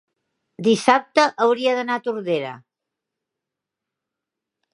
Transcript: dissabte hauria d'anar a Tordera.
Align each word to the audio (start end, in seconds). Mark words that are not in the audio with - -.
dissabte 0.67 1.25
hauria 1.45 1.75
d'anar 1.81 1.99
a 1.99 2.03
Tordera. 2.09 2.55